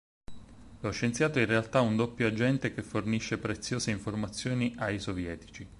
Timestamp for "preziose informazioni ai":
3.37-4.99